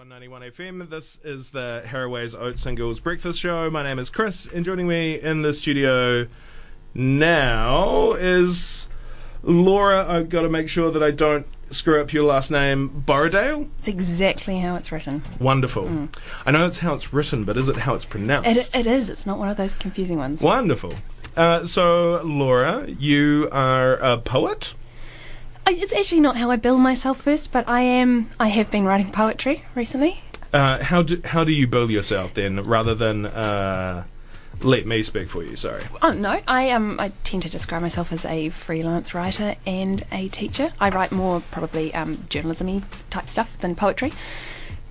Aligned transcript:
191 0.00 0.42
FM. 0.52 0.88
This 0.88 1.18
is 1.22 1.50
the 1.50 1.82
Harraway's 1.84 2.34
Oats 2.34 2.64
and 2.64 2.74
Girls 2.74 3.00
Breakfast 3.00 3.38
Show. 3.38 3.68
My 3.68 3.82
name 3.82 3.98
is 3.98 4.08
Chris, 4.08 4.46
and 4.46 4.64
joining 4.64 4.88
me 4.88 5.20
in 5.20 5.42
the 5.42 5.52
studio 5.52 6.26
now 6.94 8.12
is 8.12 8.88
Laura. 9.42 10.10
I've 10.10 10.30
got 10.30 10.40
to 10.40 10.48
make 10.48 10.70
sure 10.70 10.90
that 10.90 11.02
I 11.02 11.10
don't 11.10 11.46
screw 11.68 12.00
up 12.00 12.14
your 12.14 12.24
last 12.24 12.50
name, 12.50 13.04
Borrowdale. 13.06 13.68
It's 13.78 13.88
exactly 13.88 14.60
how 14.60 14.74
it's 14.74 14.90
written. 14.90 15.22
Wonderful. 15.38 16.08
I 16.46 16.50
know 16.50 16.66
it's 16.66 16.78
how 16.78 16.94
it's 16.94 17.12
written, 17.12 17.44
but 17.44 17.58
is 17.58 17.68
it 17.68 17.76
how 17.76 17.94
it's 17.94 18.06
pronounced? 18.06 18.74
It, 18.74 18.74
it 18.74 18.86
is. 18.86 19.10
It's 19.10 19.26
not 19.26 19.38
one 19.38 19.50
of 19.50 19.58
those 19.58 19.74
confusing 19.74 20.16
ones. 20.16 20.40
Wonderful. 20.40 20.94
Uh, 21.36 21.66
so, 21.66 22.22
Laura, 22.24 22.88
you 22.88 23.50
are 23.52 23.96
a 23.96 24.16
poet. 24.16 24.72
I- 25.70 25.74
It's 25.74 25.92
actually 25.92 26.20
not 26.20 26.36
how 26.36 26.50
I 26.50 26.56
bill 26.56 26.78
myself 26.78 27.20
first, 27.22 27.52
but 27.52 27.68
I 27.68 27.82
am. 27.82 28.28
I 28.40 28.48
have 28.48 28.70
been 28.72 28.84
writing 28.84 29.12
poetry 29.12 29.62
recently. 29.76 30.20
Uh, 30.52 30.82
how 30.82 31.00
do 31.02 31.20
how 31.24 31.44
do 31.44 31.52
you 31.52 31.68
bill 31.68 31.88
yourself 31.92 32.34
then, 32.34 32.58
rather 32.64 32.92
than 32.96 33.26
uh, 33.26 34.02
let 34.62 34.84
me 34.84 35.04
speak 35.04 35.28
for 35.28 35.44
you? 35.44 35.54
Sorry. 35.54 35.84
Oh 36.02 36.12
no, 36.12 36.40
I 36.48 36.70
um 36.72 36.98
I 36.98 37.12
tend 37.22 37.44
to 37.44 37.48
describe 37.48 37.82
myself 37.82 38.12
as 38.12 38.24
a 38.24 38.48
freelance 38.50 39.14
writer 39.14 39.54
and 39.64 40.02
a 40.10 40.26
teacher. 40.26 40.72
I 40.80 40.88
write 40.88 41.12
more 41.12 41.40
probably 41.52 41.94
um, 41.94 42.18
journalism-y 42.28 42.82
type 43.10 43.28
stuff 43.28 43.56
than 43.60 43.76
poetry, 43.76 44.12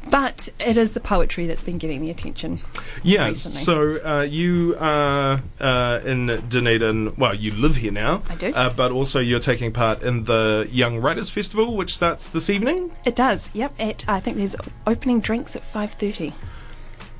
but 0.09 0.49
it 0.59 0.77
is 0.77 0.93
the 0.93 0.99
poetry 0.99 1.47
that's 1.47 1.63
been 1.63 1.77
getting 1.77 2.01
the 2.01 2.09
attention. 2.09 2.59
Yeah, 3.03 3.27
recently. 3.27 3.61
so 3.61 4.05
uh, 4.05 4.21
you 4.21 4.75
are 4.79 5.41
uh, 5.59 5.99
in 6.05 6.27
Dunedin. 6.49 7.15
Well, 7.17 7.35
you 7.35 7.51
live 7.51 7.77
here 7.77 7.91
now. 7.91 8.23
I 8.29 8.35
do. 8.35 8.53
Uh, 8.53 8.69
but 8.69 8.91
also, 8.91 9.19
you're 9.19 9.39
taking 9.39 9.71
part 9.71 10.01
in 10.01 10.23
the 10.25 10.67
Young 10.71 10.99
Writers 10.99 11.29
Festival, 11.29 11.75
which 11.75 11.95
starts 11.95 12.29
this 12.29 12.49
evening. 12.49 12.91
It 13.05 13.15
does. 13.15 13.49
Yep. 13.53 13.73
At 13.79 14.05
I 14.07 14.19
think 14.19 14.37
there's 14.37 14.55
opening 14.87 15.19
drinks 15.19 15.55
at 15.55 15.65
five 15.65 15.91
thirty. 15.93 16.33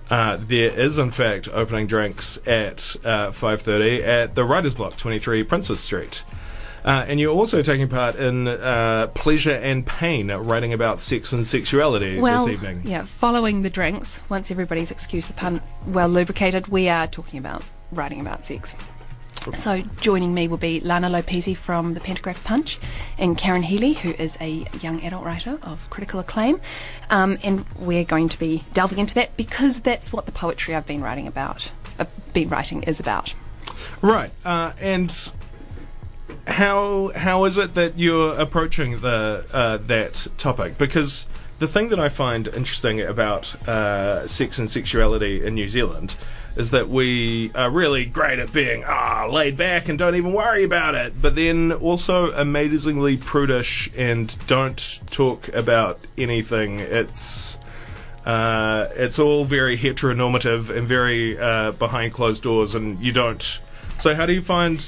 Uh, 0.09 0.37
there 0.41 0.71
is, 0.71 0.97
in 0.97 1.11
fact, 1.11 1.47
opening 1.53 1.85
drinks 1.85 2.39
at 2.47 2.95
uh, 3.05 3.29
5.30 3.29 4.01
at 4.03 4.33
the 4.33 4.43
Writers 4.43 4.73
Block, 4.73 4.97
23 4.97 5.43
Princes 5.43 5.79
Street. 5.79 6.23
Uh, 6.85 7.05
and 7.07 7.19
you're 7.19 7.33
also 7.33 7.61
taking 7.61 7.87
part 7.87 8.15
in 8.15 8.47
uh, 8.47 9.07
Pleasure 9.13 9.55
and 9.55 9.85
Pain, 9.85 10.31
writing 10.31 10.73
about 10.73 10.99
sex 10.99 11.33
and 11.33 11.45
sexuality 11.45 12.19
Well, 12.19 12.45
this 12.45 12.53
evening. 12.53 12.81
yeah, 12.83 13.03
following 13.03 13.61
the 13.61 13.69
drinks, 13.69 14.21
once 14.29 14.49
everybody's 14.51 14.91
excuse 14.91 15.27
the 15.27 15.33
pun, 15.33 15.61
well 15.87 16.09
lubricated, 16.09 16.67
we 16.67 16.89
are 16.89 17.07
talking 17.07 17.39
about 17.39 17.63
writing 17.91 18.19
about 18.19 18.45
sex. 18.45 18.75
So 19.55 19.81
joining 20.01 20.33
me 20.33 20.47
will 20.47 20.57
be 20.57 20.79
Lana 20.81 21.09
Lopesi 21.09 21.55
from 21.55 21.93
the 21.93 22.01
Pantograph 22.01 22.43
Punch 22.43 22.77
and 23.17 23.37
Karen 23.37 23.63
Healey, 23.63 23.93
who 23.93 24.09
is 24.11 24.37
a 24.41 24.65
young 24.81 25.01
adult 25.03 25.23
writer 25.23 25.57
of 25.63 25.89
critical 25.89 26.19
acclaim. 26.19 26.59
Um, 27.09 27.37
and 27.43 27.65
we're 27.77 28.03
going 28.03 28.27
to 28.29 28.37
be 28.37 28.65
delving 28.73 28.99
into 28.99 29.15
that 29.15 29.35
because 29.37 29.79
that's 29.79 30.11
what 30.11 30.25
the 30.25 30.33
poetry 30.33 30.75
I've 30.75 30.85
been 30.85 31.01
writing 31.01 31.25
about, 31.25 31.71
uh, 31.97 32.05
been 32.33 32.49
writing 32.49 32.83
is 32.83 32.99
about. 32.99 33.33
Right, 34.01 34.31
uh, 34.43 34.73
and 34.79 35.09
how 36.47 37.11
how 37.15 37.45
is 37.45 37.57
it 37.57 37.75
that 37.75 37.97
you're 37.97 38.33
approaching 38.39 39.01
the 39.01 39.45
uh, 39.51 39.77
that 39.77 40.27
topic? 40.37 40.77
Because 40.77 41.27
the 41.59 41.67
thing 41.67 41.89
that 41.89 41.99
I 41.99 42.09
find 42.09 42.47
interesting 42.47 43.01
about 43.01 43.55
uh, 43.67 44.27
sex 44.27 44.59
and 44.59 44.69
sexuality 44.69 45.45
in 45.45 45.55
New 45.55 45.67
Zealand 45.67 46.15
is 46.55 46.71
that 46.71 46.89
we 46.89 47.51
are 47.53 47.69
really 47.69 48.05
great 48.05 48.39
at 48.39 48.51
being 48.51 48.83
ah 48.85 49.27
laid 49.29 49.55
back 49.57 49.87
and 49.89 49.99
don't 49.99 50.15
even 50.15 50.33
worry 50.33 50.63
about 50.63 50.95
it, 50.95 51.21
but 51.21 51.35
then 51.35 51.71
also 51.71 52.31
amazingly 52.31 53.17
prudish 53.17 53.89
and 53.95 54.35
don't 54.47 54.99
talk 55.07 55.47
about 55.49 55.99
anything. 56.17 56.79
It's 56.79 57.59
uh, 58.25 58.89
it's 58.95 59.19
all 59.19 59.45
very 59.45 59.77
heteronormative 59.77 60.69
and 60.75 60.87
very 60.87 61.37
uh, 61.37 61.71
behind 61.71 62.13
closed 62.13 62.43
doors, 62.43 62.75
and 62.75 62.99
you 62.99 63.11
don't. 63.11 63.59
So, 63.99 64.15
how 64.15 64.25
do 64.25 64.33
you 64.33 64.41
find? 64.41 64.79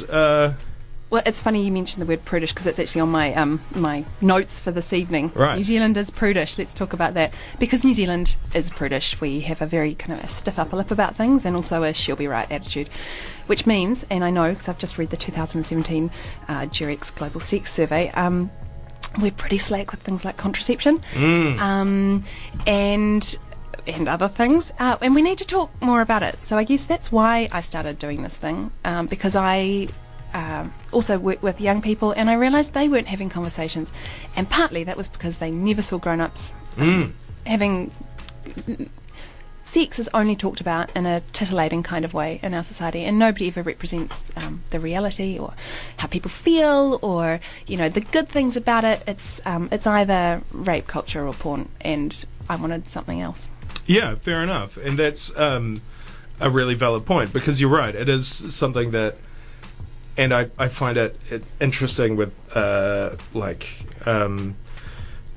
Well, 1.12 1.22
it's 1.26 1.42
funny 1.42 1.66
you 1.66 1.74
mentioned 1.74 2.02
the 2.02 2.06
word 2.06 2.24
prudish 2.24 2.54
because 2.54 2.66
it's 2.68 2.80
actually 2.80 3.02
on 3.02 3.10
my 3.10 3.34
um, 3.34 3.62
my 3.76 4.06
notes 4.22 4.62
for 4.62 4.72
this 4.72 4.94
evening. 4.94 5.34
Right. 5.36 5.58
New 5.58 5.64
Zealand 5.64 5.98
is 5.98 6.10
prudish. 6.10 6.58
Let's 6.58 6.74
talk 6.74 6.94
about 6.94 7.16
that 7.16 7.34
because 7.60 7.84
New 7.84 7.94
Zealand 7.94 8.38
is 8.54 8.70
prudish. 8.70 9.20
We 9.20 9.42
have 9.42 9.62
a 9.62 9.66
very 9.66 9.94
kind 9.94 10.18
of 10.18 10.24
a 10.24 10.30
stiff 10.30 10.58
upper 10.58 10.78
lip 10.78 10.90
about 10.90 11.18
things 11.18 11.46
and 11.46 11.54
also 11.54 11.84
a 11.84 11.94
she'll 11.94 12.16
be 12.16 12.28
right 12.28 12.50
attitude, 12.50 12.88
which 13.48 13.68
means, 13.68 14.06
and 14.10 14.24
I 14.24 14.30
know 14.30 14.52
because 14.52 14.70
I've 14.70 14.78
just 14.78 14.98
read 14.98 15.10
the 15.10 15.18
2017 15.18 16.10
uh, 16.48 16.66
Global 17.16 17.42
Sex 17.42 17.74
Survey. 17.74 18.10
Um, 18.12 18.50
we're 19.20 19.32
pretty 19.32 19.58
slack 19.58 19.92
with 19.92 20.00
things 20.04 20.24
like 20.24 20.38
contraception, 20.38 21.02
um, 21.60 22.24
and 22.66 23.38
and 23.86 24.08
other 24.08 24.30
things, 24.30 24.72
uh, 24.80 24.96
and 25.02 25.14
we 25.14 25.22
need 25.22 25.40
to 25.40 25.46
talk 25.46 25.72
more 25.82 26.00
about 26.00 26.24
it. 26.24 26.42
So 26.42 26.58
I 26.58 26.64
guess 26.64 26.86
that's 26.86 27.12
why 27.12 27.50
I 27.52 27.60
started 27.60 28.00
doing 28.00 28.24
this 28.24 28.38
thing 28.38 28.72
um, 28.86 29.08
because 29.08 29.36
I 29.36 29.90
um, 30.34 30.74
also 30.92 31.18
work 31.20 31.42
with 31.44 31.60
young 31.62 31.82
people, 31.82 32.12
and 32.12 32.30
I 32.30 32.34
realised 32.34 32.74
they 32.74 32.88
weren't 32.90 33.08
having 33.08 33.30
conversations, 33.30 33.92
and 34.36 34.50
partly 34.50 34.84
that 34.86 34.98
was 34.98 35.08
because 35.08 35.38
they 35.38 35.52
never 35.52 35.82
saw 35.82 35.98
grown-ups 35.98 36.52
um, 36.78 37.14
having. 37.46 37.92
Sex 39.64 40.00
is 40.00 40.10
only 40.14 40.36
talked 40.36 40.60
about 40.60 40.92
in 40.98 41.06
a 41.06 41.22
titillating 41.32 41.84
kind 41.84 42.04
of 42.04 42.14
way 42.14 42.40
in 42.42 42.54
our 42.54 42.64
society, 42.64 43.04
and 43.04 43.20
nobody 43.20 43.48
ever 43.48 43.62
represents 43.62 44.26
um, 44.36 44.64
the 44.72 44.80
reality 44.80 45.38
or 45.38 45.54
how 45.98 46.08
people 46.08 46.32
feel 46.32 47.00
or 47.02 47.40
you 47.68 47.78
know 47.78 47.88
the 47.88 48.02
good 48.02 48.28
things 48.28 48.58
about 48.58 48.84
it. 48.84 49.04
It's 49.08 49.40
um, 49.46 49.70
it's 49.72 49.86
either 49.86 50.42
rape 50.52 50.88
culture 50.88 51.26
or 51.28 51.34
porn, 51.34 51.70
and 51.80 52.26
I 52.50 52.56
wanted 52.56 52.90
something 52.90 53.22
else. 53.22 53.48
yeah, 53.86 54.16
fair 54.16 54.42
enough, 54.42 54.78
and 54.78 54.98
that's 54.98 55.32
um, 55.38 55.82
a 56.40 56.50
really 56.50 56.74
valid 56.74 57.06
point 57.06 57.32
because 57.32 57.62
you're 57.62 57.70
right. 57.70 57.94
It 57.96 58.10
is 58.10 58.28
something 58.54 58.92
that, 58.92 59.16
and 60.22 60.36
I, 60.36 60.50
I 60.60 60.68
find 60.68 60.98
it, 61.00 61.18
it 61.32 61.44
interesting 61.60 62.16
with 62.16 62.32
uh, 62.56 63.16
like 63.34 63.68
um, 64.06 64.56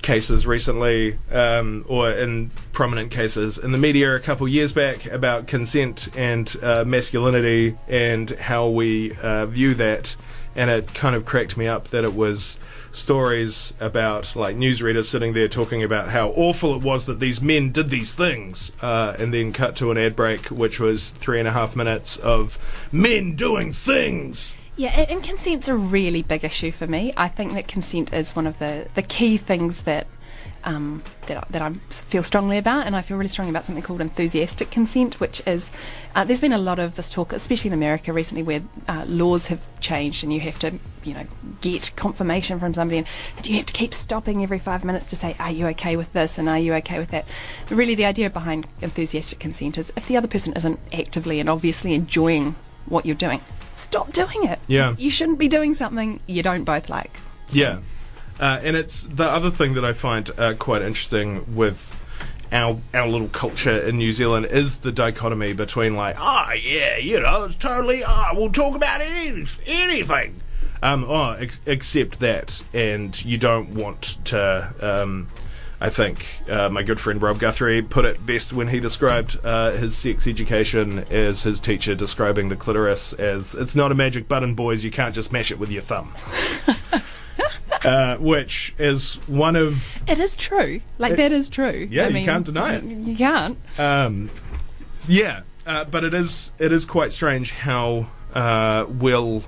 cases 0.03 0.47
recently, 0.47 1.17
um, 1.33 1.87
or 1.89 2.11
in 2.11 2.51
prominent 2.73 3.11
cases 3.11 3.57
in 3.57 3.73
the 3.73 3.79
media 3.79 4.15
a 4.15 4.21
couple 4.21 4.47
years 4.47 4.75
back 4.75 5.07
about 5.07 5.47
consent 5.47 6.15
and 6.15 6.55
uh, 6.63 6.85
masculinity 6.87 7.79
and 7.89 8.31
how 8.33 8.69
we 8.69 9.17
uh, 9.23 9.47
view 9.47 9.73
that. 9.75 10.17
And 10.55 10.69
it 10.69 10.93
kind 10.93 11.17
of 11.17 11.25
cracked 11.25 11.57
me 11.57 11.67
up 11.67 11.89
that 11.89 12.05
it 12.05 12.15
was 12.15 12.59
stories 12.93 13.73
about 13.81 14.37
like 14.37 14.55
newsreaders 14.57 15.07
sitting 15.07 15.33
there 15.33 15.49
talking 15.49 15.83
about 15.83 16.11
how 16.11 16.29
awful 16.29 16.77
it 16.77 16.83
was 16.83 17.07
that 17.07 17.21
these 17.21 17.41
men 17.41 17.73
did 17.73 17.89
these 17.89 18.13
things, 18.13 18.71
uh, 18.83 19.17
and 19.19 19.33
then 19.33 19.51
cut 19.51 19.77
to 19.77 19.91
an 19.91 19.97
ad 19.97 20.15
break, 20.15 20.49
which 20.51 20.79
was 20.79 21.11
three 21.13 21.39
and 21.39 21.49
a 21.49 21.53
half 21.53 21.75
minutes 21.75 22.19
of 22.19 22.59
men 22.93 23.35
doing 23.35 23.73
things. 23.73 24.55
Yeah, 24.77 24.91
and, 24.91 25.23
consent's 25.23 25.69
a 25.69 25.75
really 25.77 26.23
big 26.23 26.45
issue 26.45 26.73
for 26.73 26.87
me. 26.87 27.13
I 27.17 27.29
think 27.29 27.53
that 27.55 27.69
consent 27.69 28.13
is 28.13 28.35
one 28.35 28.47
of 28.47 28.59
the, 28.59 28.89
the 28.95 29.03
key 29.03 29.37
things 29.37 29.83
that 29.85 30.07
um, 30.65 31.03
that, 31.27 31.37
I- 31.37 31.47
that 31.51 31.63
I 31.63 31.71
feel 31.91 32.23
strongly 32.23 32.57
about, 32.59 32.87
and 32.87 32.97
I 32.97 33.03
feel 33.03 33.19
really 33.19 33.29
strongly 33.29 33.51
about 33.51 33.67
something 33.67 33.85
called 33.85 34.01
enthusiastic 34.01 34.71
consent, 34.71 35.21
which 35.21 35.43
is 35.47 35.71
uh, 36.15 36.25
there's 36.25 36.41
been 36.41 36.55
a 36.55 36.59
lot 36.59 36.79
of 36.79 36.97
this 36.97 37.11
talk, 37.11 37.35
especially 37.35 37.69
in 37.69 37.75
America 37.75 38.13
recently, 38.15 38.43
where 38.43 38.63
uh, 38.89 39.05
laws 39.07 39.49
have 39.49 39.61
changed 39.81 40.25
and 40.25 40.33
you 40.33 40.41
have 40.41 40.59
to, 40.61 40.79
you 41.05 41.13
know, 41.15 41.27
get 41.61 41.93
confirmation 41.97 42.59
from 42.59 42.73
somebody, 42.73 42.97
and 42.99 43.07
that 43.37 43.47
you 43.49 43.57
have 43.57 43.67
to 43.67 43.75
keep 43.75 43.93
stopping 43.93 44.43
every 44.43 44.59
five 44.59 44.85
minutes 44.85 45.07
to 45.09 45.17
say, 45.17 45.37
"Are 45.39 45.51
you 45.53 45.67
okay 45.69 45.97
with 45.97 46.13
this?" 46.15 46.39
and 46.39 46.49
"Are 46.49 46.59
you 46.59 46.73
okay 46.77 46.99
with 46.99 47.11
that?" 47.11 47.27
But 47.69 47.77
really, 47.77 47.95
the 47.95 48.07
idea 48.07 48.31
behind 48.31 48.67
enthusiastic 48.81 49.39
consent 49.39 49.77
is 49.77 49.93
if 49.97 50.07
the 50.09 50.17
other 50.17 50.29
person 50.29 50.55
isn't 50.55 50.81
actively 50.95 51.41
and 51.41 51.51
obviously 51.51 51.93
enjoying 51.93 52.55
what 52.87 53.05
you're 53.05 53.15
doing, 53.15 53.41
stop 53.77 54.13
doing 54.13 54.45
it. 54.45 54.59
Yeah. 54.67 54.95
You 54.99 55.11
shouldn't 55.11 55.39
be 55.39 55.49
doing 55.49 55.75
something 55.75 56.21
you 56.27 56.43
don't 56.43 56.65
both 56.65 56.89
like. 56.89 57.19
Yeah, 57.51 57.81
uh, 58.41 58.61
and 58.63 58.77
it's 58.77 59.03
the 59.05 59.25
other 59.25 59.51
thing 59.51 59.75
that 59.75 59.85
I 59.85 59.93
find 59.93 60.31
uh, 60.39 60.55
quite 60.59 60.83
interesting 60.83 61.55
with 61.55 61.91
our 62.53 62.79
our 62.93 63.07
little 63.07 63.29
culture 63.29 63.79
in 63.79 63.99
New 63.99 64.13
Zealand 64.13 64.47
is 64.47 64.79
the 64.79 64.93
dichotomy 64.93 65.53
between 65.53 65.97
like, 65.97 66.17
ah, 66.19 66.53
yeah, 66.53 66.97
you 66.97 67.21
know, 67.21 67.45
it's 67.45 67.57
totally, 67.57 68.03
ah, 68.05 68.33
we'll 68.35 68.53
talk 68.53 68.75
about 68.75 69.01
any, 69.01 69.45
anything. 69.67 70.41
Um, 70.83 71.05
oh, 71.05 71.33
ex- 71.33 71.61
except 71.67 72.21
that, 72.21 72.63
and 72.73 73.25
you 73.25 73.39
don't 73.39 73.71
want 73.71 74.19
to. 74.27 74.75
Um, 74.81 75.29
I 75.81 75.91
think 75.91 76.27
uh, 76.49 76.69
my 76.71 76.83
good 76.83 77.01
friend 77.01 77.21
Rob 77.21 77.39
Guthrie 77.39 77.83
put 77.83 78.05
it 78.05 78.25
best 78.25 78.53
when 78.53 78.69
he 78.69 78.81
described 78.81 79.39
uh, 79.45 79.73
his 79.73 79.97
sex 79.97 80.27
education 80.27 81.01
as 81.11 81.43
his 81.43 81.61
teacher 81.61 81.95
describing 81.95 82.49
the 82.49 82.57
clitoris 82.57 83.13
as 83.15 83.55
it's 83.55 83.75
not 83.75 83.93
a 83.93 83.95
magic 83.95 84.29
button, 84.29 84.55
boys. 84.55 84.85
You 84.85 84.91
can't 84.91 85.15
just 85.15 85.33
mash 85.33 85.51
it 85.51 85.59
with 85.59 85.71
your 85.71 85.83
thumb. 85.83 86.13
uh, 87.85 88.17
which 88.19 88.75
is 88.79 89.17
one 89.27 89.57
of 89.57 90.03
It 90.09 90.19
is 90.21 90.35
true. 90.35 90.81
Like 90.99 91.17
that 91.17 91.33
is 91.33 91.51
true. 91.51 91.89
yeah, 91.91 92.05
I 92.05 92.09
you 92.09 92.15
mean, 92.15 92.25
can't 92.25 92.47
deny 92.47 92.75
it. 92.77 92.85
You 92.85 93.17
can't. 93.17 93.59
um, 93.79 94.31
yeah, 95.07 95.43
uh, 95.67 95.85
but 95.85 96.05
it 96.05 96.15
is 96.15 96.53
it 96.59 96.73
is 96.73 96.87
quite 96.87 97.13
strange 97.13 97.51
how 97.51 98.07
uh, 98.33 98.87
we'll 98.89 99.45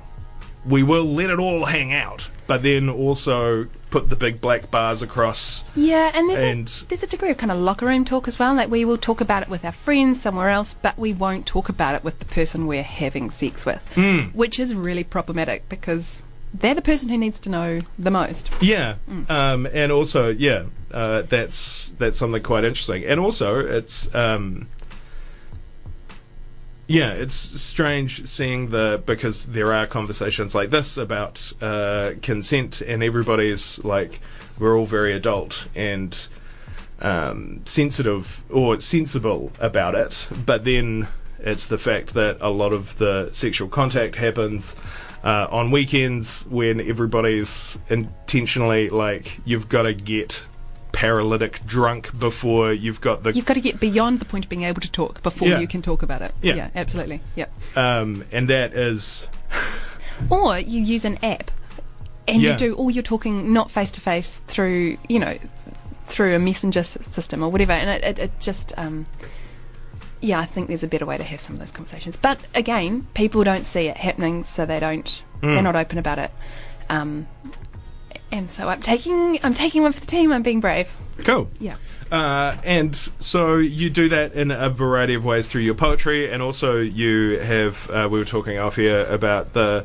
we 0.69 0.83
will 0.83 1.05
let 1.05 1.31
it 1.31 1.39
all 1.39 1.65
hang 1.67 1.93
out, 1.93 2.29
but 2.47 2.63
then 2.63 2.89
also 2.89 3.67
put 3.91 4.09
the 4.11 4.17
big 4.17 4.41
black 4.41 4.71
bars 4.71 5.01
across. 5.03 5.65
Yeah, 5.75 6.11
and 6.15 6.29
there's 6.29 6.41
And- 6.41 6.69
a 6.69 6.89
there's 6.89 7.03
a 7.03 7.07
degree 7.07 7.31
of 7.31 7.39
kind 7.39 7.53
of 7.53 7.59
locker 7.59 7.87
room 7.87 8.05
talk 8.05 8.27
as 8.29 8.39
well. 8.39 8.55
Like 8.55 8.71
we 8.71 8.85
will 8.85 8.99
talk 8.99 9.21
about 9.21 9.43
it 9.43 9.49
with 9.49 9.65
our 9.65 9.73
friends 9.73 10.21
somewhere 10.21 10.49
else, 10.51 10.75
but 10.83 10.99
we 10.99 11.13
won't 11.13 11.47
talk 11.47 11.69
about 11.69 11.95
it 11.95 12.03
with 12.05 12.19
the 12.19 12.25
person 12.25 12.67
we're 12.67 12.83
having 12.83 13.31
sex 13.31 13.65
with, 13.65 13.83
Hmm. 13.95 14.29
which 14.35 14.59
is 14.59 14.75
really 14.75 15.05
problematic 15.05 15.69
because 15.69 16.23
they're 16.53 16.75
the 16.75 16.83
person 16.83 17.09
who 17.11 17.19
needs 17.19 17.39
to 17.41 17.51
know 17.51 17.81
the 17.99 18.11
most. 18.11 18.49
Yeah, 18.61 18.95
um, 19.29 19.67
and 19.73 19.93
also 19.93 20.31
yeah, 20.31 20.65
uh, 20.93 21.23
that's 21.23 21.93
that's 21.99 22.17
something 22.19 22.43
quite 22.43 22.65
interesting, 22.65 23.05
and 23.05 23.21
also 23.21 23.59
it's. 23.61 24.13
Um, 24.15 24.69
yeah, 26.89 27.11
it's 27.11 27.35
strange 27.35 28.27
seeing 28.27 28.69
the 28.71 29.03
because 29.05 29.47
there 29.47 29.73
are 29.73 29.87
conversations 29.87 30.55
like 30.55 30.71
this 30.71 30.97
about 30.97 31.53
uh, 31.61 32.13
consent, 32.23 32.81
and 32.81 33.03
everybody's 33.03 33.83
like, 33.85 34.21
we're 34.59 34.79
all 34.79 34.87
very 34.87 35.13
adult 35.13 35.69
and 35.75 36.29
um, 37.01 37.63
sensitive 37.65 38.43
or 38.51 38.81
sensible 38.81 39.53
about 39.59 39.95
it, 39.95 40.29
but 40.47 40.65
then 40.65 41.09
it's 41.41 41.67
the 41.67 41.79
fact 41.79 42.15
that 42.15 42.39
a 42.41 42.49
lot 42.49 42.73
of 42.73 42.97
the 42.99 43.31
sexual 43.33 43.69
contact 43.69 44.17
happens 44.17 44.77
uh, 45.23 45.47
on 45.51 45.71
weekends 45.71 46.47
when 46.49 46.81
everybody's 46.81 47.79
intentionally 47.89 48.89
like, 48.89 49.41
you've 49.45 49.69
got 49.69 49.83
to 49.83 49.95
get 49.95 50.43
paralytic 50.97 51.61
drunk 51.67 52.19
before 52.19 52.73
you've 52.73 53.03
got 53.03 53.23
the 53.23 53.31
You've 53.35 53.45
got 53.45 53.53
to 53.55 53.61
get 53.61 53.79
beyond 53.79 54.19
the 54.19 54.25
point 54.25 54.47
of 54.47 54.49
being 54.49 54.63
able 54.63 54.81
to 54.81 54.91
talk 54.91 55.23
before 55.23 55.47
Yeah. 55.47 55.59
you 55.61 55.67
can 55.69 55.83
talk 55.83 56.03
about 56.03 56.23
it. 56.23 56.33
Yeah. 56.41 56.71
absolutely. 56.75 57.21
Yeah. 57.35 57.47
um, 57.77 58.25
and 58.33 58.49
that 58.49 58.73
is 58.73 59.29
Or 60.31 60.59
you 60.59 60.81
use 60.81 61.05
an 61.05 61.19
app 61.23 61.51
and 62.27 62.41
Yeah. 62.41 62.53
you 62.53 62.57
do 62.59 62.75
all 62.77 62.91
your 62.91 63.03
talking 63.03 63.53
not 63.53 63.71
face 63.71 63.91
to 63.93 64.01
face 64.01 64.41
through, 64.47 64.97
you 65.07 65.19
know, 65.19 65.37
through 66.07 66.35
a 66.35 66.39
messenger 66.39 66.83
system 66.83 67.43
or 67.43 67.51
whatever. 67.51 67.73
And 67.73 67.91
it, 67.91 68.03
it, 68.03 68.19
it 68.19 68.41
just, 68.41 68.73
um, 68.79 69.05
yeah, 70.23 70.41
I 70.41 70.47
think 70.47 70.69
there's 70.69 70.83
a 70.83 70.89
better 70.89 71.05
way 71.05 71.19
to 71.19 71.25
have 71.25 71.41
some 71.41 71.57
of 71.57 71.61
those 71.61 71.73
conversations. 71.73 72.17
But 72.17 72.39
again, 72.55 73.07
people 73.13 73.45
don't 73.45 73.67
see 73.67 73.87
it 73.89 73.99
happening, 73.99 74.45
so 74.45 74.65
they 74.65 74.81
don't, 74.81 75.23
they're 75.43 75.61
not 75.63 75.77
open 75.77 75.99
about 75.99 76.19
it. 76.19 76.31
Um, 76.89 77.27
and 78.33 78.51
so 78.51 78.69
I'm 78.69 78.81
taking, 78.81 79.39
I'm 79.43 79.55
taking 79.55 79.83
one 79.83 79.93
for 79.93 80.01
the 80.01 80.07
team. 80.07 80.33
I'm 80.33 80.43
being 80.43 80.61
brave. 80.61 80.91
cool. 81.25 81.49
Yeah. 81.61 81.77
Uh, 82.11 82.57
and 82.63 82.95
so 83.19 83.57
you 83.57 83.91
do 83.91 84.09
that 84.09 84.33
in 84.35 84.51
a 84.53 84.71
variety 84.71 85.15
of 85.15 85.25
ways 85.25 85.49
through 85.49 85.63
your 85.63 85.75
poetry, 85.75 86.31
and 86.31 86.41
also 86.43 86.79
you 86.79 87.39
have. 87.41 87.91
Uh, 87.91 88.09
we 88.11 88.19
were 88.19 88.25
talking 88.25 88.59
off 88.59 88.77
here 88.77 89.05
about 89.07 89.53
the. 89.55 89.85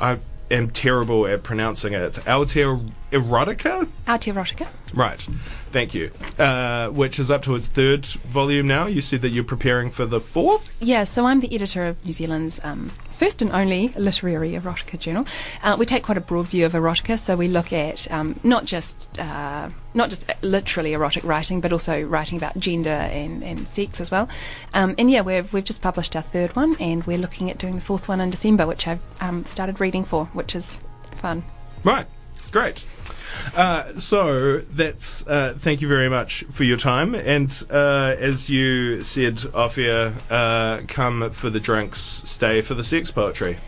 I 0.00 0.18
am 0.50 0.70
terrible 0.70 1.26
at 1.28 1.44
pronouncing 1.44 1.92
it. 1.92 2.26
Alter 2.26 2.80
erotica, 3.12 3.86
Aotearotica. 4.08 4.68
right? 4.94 5.20
Thank 5.70 5.94
you. 5.94 6.10
Uh, 6.38 6.88
which 6.88 7.20
is 7.20 7.30
up 7.30 7.42
to 7.42 7.54
its 7.54 7.68
third 7.68 8.04
volume 8.06 8.66
now. 8.66 8.86
You 8.86 9.00
said 9.00 9.22
that 9.22 9.28
you're 9.28 9.44
preparing 9.44 9.90
for 9.90 10.06
the 10.06 10.20
fourth. 10.20 10.76
Yeah, 10.82 11.04
so 11.04 11.26
I'm 11.26 11.38
the 11.38 11.54
editor 11.54 11.86
of 11.86 12.04
New 12.04 12.12
Zealand's 12.12 12.58
um, 12.64 12.90
first 13.20 13.42
and 13.42 13.52
only 13.52 13.88
literary 13.98 14.52
erotica 14.52 14.98
journal. 14.98 15.26
Uh, 15.62 15.76
we 15.78 15.84
take 15.84 16.02
quite 16.02 16.16
a 16.16 16.22
broad 16.22 16.46
view 16.46 16.64
of 16.64 16.72
erotica, 16.72 17.18
so 17.18 17.36
we 17.36 17.48
look 17.48 17.70
at 17.70 18.10
um, 18.10 18.40
not 18.42 18.64
just 18.64 19.18
uh, 19.18 19.68
not 19.92 20.08
just 20.08 20.24
literally 20.42 20.94
erotic 20.94 21.22
writing, 21.22 21.60
but 21.60 21.70
also 21.70 22.00
writing 22.00 22.38
about 22.38 22.58
gender 22.58 22.88
and, 22.88 23.44
and 23.44 23.68
sex 23.68 24.00
as 24.00 24.10
well. 24.10 24.26
Um, 24.72 24.94
and 24.96 25.10
yeah, 25.10 25.20
we've 25.20 25.52
we've 25.52 25.64
just 25.64 25.82
published 25.82 26.16
our 26.16 26.22
third 26.22 26.56
one, 26.56 26.76
and 26.80 27.06
we're 27.06 27.18
looking 27.18 27.50
at 27.50 27.58
doing 27.58 27.74
the 27.74 27.82
fourth 27.82 28.08
one 28.08 28.22
in 28.22 28.30
December, 28.30 28.66
which 28.66 28.88
I've 28.88 29.04
um, 29.20 29.44
started 29.44 29.80
reading 29.80 30.02
for, 30.02 30.24
which 30.32 30.54
is 30.56 30.80
fun. 31.04 31.44
Right. 31.84 32.06
Great. 32.50 32.86
Uh, 33.54 33.98
so 33.98 34.58
that's 34.58 35.26
uh, 35.26 35.54
thank 35.56 35.80
you 35.80 35.88
very 35.88 36.08
much 36.08 36.44
for 36.50 36.64
your 36.64 36.76
time, 36.76 37.14
and 37.14 37.64
uh, 37.70 38.14
as 38.18 38.50
you 38.50 39.02
said 39.04 39.40
off 39.54 39.78
air, 39.78 40.14
uh, 40.30 40.80
come 40.88 41.30
for 41.30 41.48
the 41.50 41.60
drinks, 41.60 41.98
stay 41.98 42.60
for 42.60 42.74
the 42.74 42.84
sex 42.84 43.10
poetry. 43.10 43.58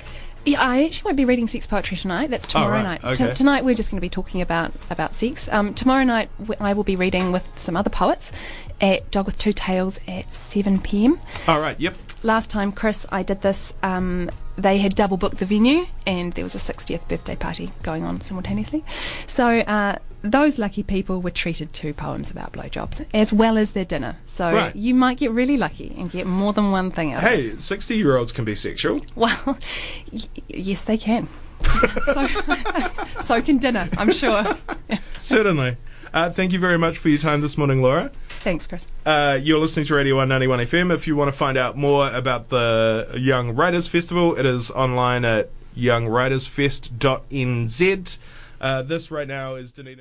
Yeah, 0.45 0.61
I 0.61 0.85
actually 0.85 1.09
won't 1.09 1.17
be 1.17 1.25
reading 1.25 1.47
sex 1.47 1.69
poetry 1.69 1.97
tonight. 1.97 2.31
That's 2.31 2.49
tomorrow 2.49 2.83
right, 2.83 3.01
night. 3.03 3.17
T- 3.17 3.25
okay. 3.25 3.35
tonight 3.35 3.65
we're 3.65 3.77
just 3.77 3.91
going 3.91 3.99
to 3.99 4.03
be 4.03 4.09
talking 4.09 4.41
about 4.41 4.73
about 4.91 5.15
sex. 5.15 5.49
Um, 5.49 5.73
tomorrow 5.73 6.03
night 6.03 6.31
w- 6.41 6.57
I 6.59 6.73
will 6.73 6.83
be 6.83 6.97
reading 6.97 7.31
with 7.31 7.49
some 7.59 7.77
other 7.77 7.91
poets 7.91 8.33
at 8.81 9.09
Dog 9.13 9.27
with 9.27 9.39
Two 9.39 9.53
Tails 9.53 10.01
at 10.09 10.35
seven 10.35 10.81
pm. 10.81 11.21
All 11.47 11.61
right. 11.61 11.79
Yep. 11.79 11.95
Last 12.25 12.51
time, 12.51 12.73
Chris, 12.73 13.07
I 13.13 13.23
did 13.23 13.43
this. 13.43 13.73
Um, 13.85 14.31
they 14.57 14.79
had 14.79 14.95
double 14.95 15.17
booked 15.17 15.39
the 15.39 15.47
venue, 15.47 15.87
and 16.07 16.33
there 16.35 16.45
was 16.45 16.55
a 16.55 16.59
60th 16.59 17.09
birthday 17.09 17.37
party 17.37 17.73
going 17.83 18.05
on 18.05 18.21
simultaneously. 18.21 18.85
So 19.27 19.61
uh, 19.61 19.97
those 20.23 20.59
lucky 20.59 20.83
people 20.83 21.21
were 21.23 21.31
treated 21.31 21.73
to 21.75 21.95
poems 21.95 22.31
about 22.31 22.53
blowjobs 22.53 23.05
as 23.15 23.33
well 23.33 23.57
as 23.59 23.73
their 23.73 23.85
dinner. 23.85 24.17
So 24.27 24.53
Right. 24.55 24.77
you 24.77 24.95
might 24.95 25.19
get 25.19 25.31
really 25.31 25.57
lucky 25.57 25.95
and 25.99 26.11
get 26.11 26.27
more 26.27 26.53
than 26.53 26.71
one 26.71 26.91
thing 26.91 27.13
out 27.13 27.23
Hey, 27.23 27.49
sixty-year-olds 27.49 28.33
can 28.33 28.45
be 28.45 28.55
sexual. 28.55 29.01
Well, 29.15 29.41
y- 30.13 30.21
yes, 30.49 30.83
they 30.83 30.99
can. 30.99 31.29
so, 32.13 32.27
so 33.21 33.41
can 33.43 33.59
dinner, 33.59 33.89
I'm 33.97 34.13
sure. 34.13 34.45
Certainly. 35.21 35.77
Uh, 36.13 36.29
thank 36.31 36.53
you 36.53 36.59
very 36.59 36.77
much 36.77 36.99
for 36.99 37.09
your 37.09 37.19
time 37.19 37.41
this 37.41 37.57
morning, 37.57 37.81
Laura. 37.81 38.11
Thanks, 38.43 38.67
Chris. 38.67 38.89
Uh, 39.07 39.39
you're 39.41 39.61
listening 39.61 39.87
to 39.87 39.95
Radio 39.95 40.17
191 40.17 40.67
FM. 40.67 40.93
If 40.93 41.07
you 41.07 41.15
want 41.15 41.31
to 41.31 41.37
find 41.37 41.57
out 41.57 41.77
more 41.77 42.13
about 42.13 42.49
the 42.49 43.09
Young 43.17 43.55
Writers 43.55 43.87
Festival, 43.87 44.37
it 44.37 44.45
is 44.45 44.69
online 44.73 45.25
at 45.25 45.51
youngwritersfest.nz. 45.77 48.19
Uh, 48.61 48.83
this 48.83 49.13
right 49.13 49.29
now 49.29 49.55
is 49.55 49.71
Dunedin. 49.71 50.01